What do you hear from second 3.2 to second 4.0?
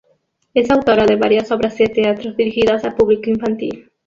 infantil.